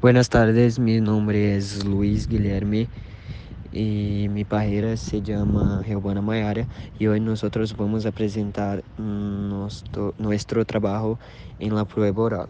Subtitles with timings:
[0.00, 2.88] Buenas tardes, mi nombre es Luis Guilherme
[3.70, 6.66] y mi página se llama Reubana Mayara
[6.98, 11.18] y hoy nosotros vamos a presentar nuestro, nuestro trabajo
[11.58, 12.48] en la prueba oral.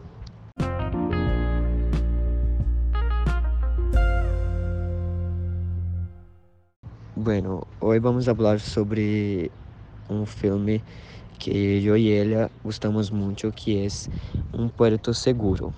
[7.17, 9.51] Bueno, hoy vamos a hablar sobre
[10.09, 10.83] un filme
[11.41, 14.09] que yo y ella gustamos mucho que es
[14.53, 15.75] Un Puerto Seguro.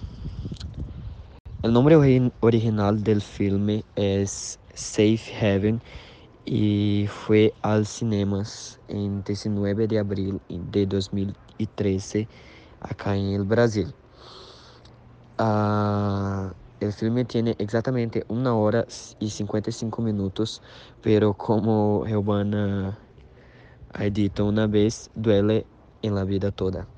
[1.62, 1.94] El nombre
[2.40, 5.80] original del filme es Safe Haven
[6.44, 12.26] y fue al cinemas en 19 de abril de 2013
[12.80, 13.94] acá en el Brasil.
[15.38, 18.84] Uh, el filme tiene exactamente una hora
[19.20, 20.62] y 55 minutos,
[21.00, 22.98] pero como Helbana
[23.94, 25.64] ha dicho una vez, duele
[26.02, 26.88] en la vida toda.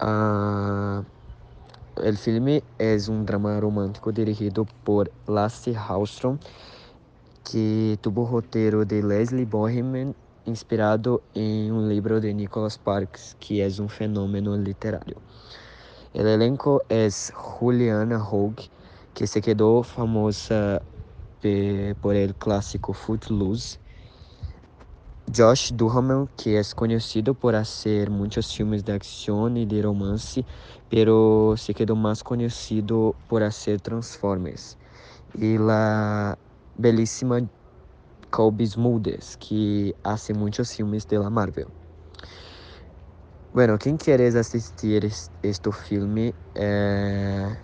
[0.00, 1.17] Uh,
[2.02, 6.38] el filme es un drama romántico dirigido por Lasse Hallström,
[7.44, 13.68] que tuvo roteiro de Leslie Boheman, inspirado em um livro de Nicholas Sparks, que é
[13.80, 15.16] um fenômeno literário.
[16.14, 18.70] O elenco é Juliana Hogue,
[19.14, 20.82] que se quedou famosa
[22.00, 23.78] por el clássico Footloose,
[25.30, 30.44] Josh Duhamel, que é conhecido por fazer muitos filmes de ação e de romance,
[30.88, 34.78] pero se quedou mais conhecido por fazer Transformers.
[35.38, 36.36] E a
[36.78, 37.46] belíssima
[38.30, 41.68] Colby Smulders, que hace muitos filmes de la Marvel.
[43.52, 45.04] Bueno, quem quieres assistir
[45.42, 47.54] este filme, eh,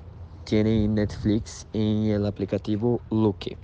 [0.45, 3.57] tiene Netflix em el aplicativo Look.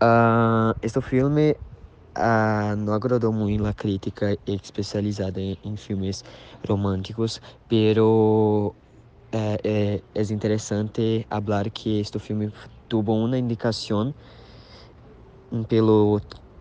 [0.00, 1.56] Uh, este filme
[2.16, 6.24] uh, não agradou muito a crítica especializada em filmes
[6.66, 8.74] românticos, pero
[9.32, 12.52] é, é, é interessante falar que este filme
[12.88, 14.14] teve uma indicação
[15.68, 16.20] pelo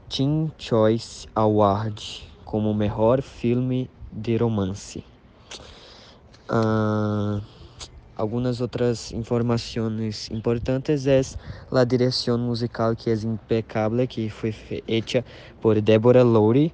[0.09, 5.03] Teen Choice Award como melhor filme de romance.
[6.49, 7.41] Uh,
[8.23, 11.19] algumas outras informações importantes é
[11.71, 15.25] a direção musical que é impecável que foi feita
[15.61, 16.73] por Deborah Lowry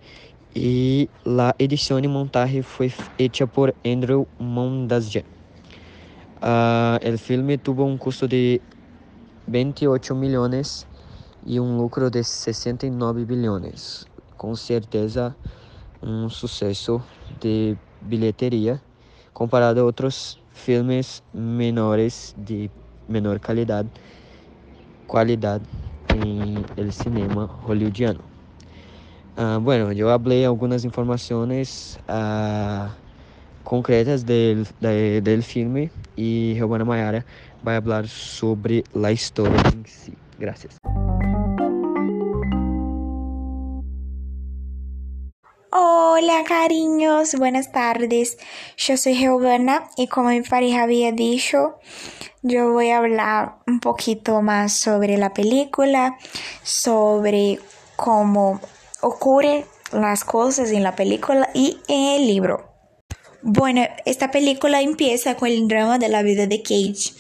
[0.56, 5.24] e a edição e montaje foi feita por Andrew Mondasian.
[6.38, 8.62] Uh, filme teve um custo de
[9.48, 10.88] 28 milhões
[11.46, 14.06] e um lucro de 69 bilhões.
[14.38, 15.36] Com certeza,
[16.02, 17.02] um sucesso
[17.42, 18.80] de bilheteria
[19.34, 22.70] comparado a outros filmes menores de
[23.08, 23.90] menor qualidade,
[25.08, 25.66] qualidade
[26.14, 28.24] em el cinema hollywoodiano.
[29.38, 32.92] Uh, bueno, eu hablé algumas informações uh,
[33.64, 37.26] concretas del, de, del filme e Giovanna Mayara
[37.64, 40.18] vai falar sobre a história em si.
[40.38, 40.99] Gracias.
[46.22, 48.38] Hola cariños, buenas tardes.
[48.76, 51.80] Yo soy Giovanna y como mi pareja había dicho,
[52.42, 56.18] yo voy a hablar un poquito más sobre la película,
[56.62, 57.60] sobre
[57.96, 58.60] cómo
[59.00, 59.64] ocurren
[59.94, 62.70] las cosas en la película y en el libro.
[63.42, 67.14] Bueno, esta película empieza con el drama de la vida de Cage,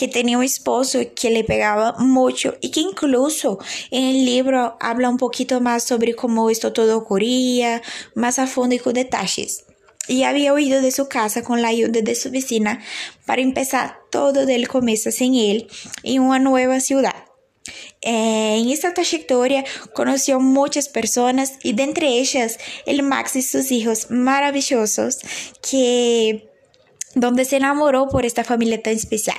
[0.00, 3.58] que tenía un esposo que le pegaba mucho y que incluso
[3.90, 7.82] en el libro habla un poquito más sobre cómo esto todo ocurría,
[8.14, 9.66] más a fondo y con detalles.
[10.08, 12.80] Y había huido de su casa con la ayuda de su vecina
[13.26, 15.68] para empezar todo del comienzo sin él
[16.02, 17.26] en una nueva ciudad.
[18.00, 22.56] En esta trayectoria conoció muchas personas y de entre ellas
[22.86, 25.18] el Max y sus hijos maravillosos
[25.70, 26.48] que
[27.14, 29.36] donde se enamoró por esta familia tan especial.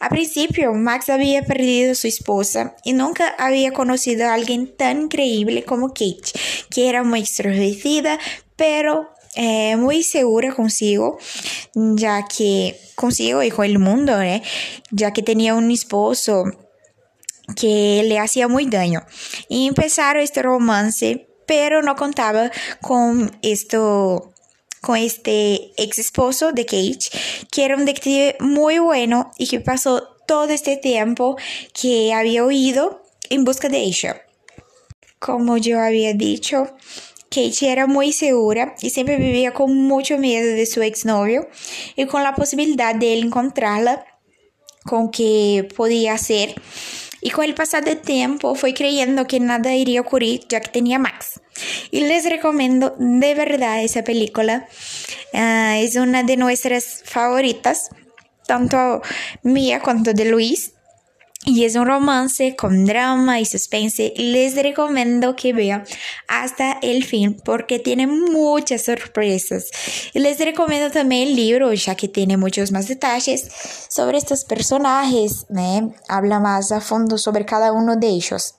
[0.00, 5.02] A principio, Max había perdido a su esposa y nunca había conocido a alguien tan
[5.02, 6.32] increíble como Kate,
[6.70, 8.18] que era muy extrovertida,
[8.56, 11.18] pero eh, muy segura consigo,
[11.74, 14.42] ya que consigo y el mundo, ¿eh?
[14.90, 16.44] ya que tenía un esposo
[17.56, 19.04] que le hacía muy daño.
[19.48, 22.50] Y empezaron este romance, pero no contaba
[22.80, 24.33] con esto
[24.84, 27.10] con este ex esposo de Cage,
[27.50, 31.36] que era un detective muy bueno y que pasó todo este tiempo
[31.72, 34.20] que había huido en busca de ella.
[35.18, 36.68] Como yo había dicho,
[37.30, 41.48] Kate era muy segura y siempre vivía con mucho miedo de su exnovio
[41.96, 44.04] y con la posibilidad de él encontrarla
[44.84, 46.60] con que podía hacer
[47.24, 50.70] y con el pasar del tiempo fue creyendo que nada iría a ocurrir ya que
[50.70, 51.40] tenía Max.
[51.90, 54.68] Y les recomiendo de verdad esa película.
[55.32, 57.88] Uh, es una de nuestras favoritas.
[58.46, 59.00] tanto
[59.42, 60.73] mía cuanto de Luis.
[61.46, 64.14] Y es un romance con drama y suspense.
[64.16, 65.84] Les recomiendo que vean
[66.26, 69.66] hasta el fin porque tiene muchas sorpresas.
[70.14, 73.46] Les recomiendo también el libro ya que tiene muchos más detalles
[73.90, 75.46] sobre estos personajes.
[76.08, 78.54] Habla más a fondo sobre cada uno de ellos.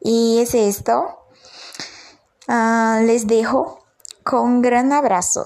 [0.00, 1.18] Y es esto.
[2.48, 3.84] Uh, les dejo
[4.24, 5.44] con un gran abrazo.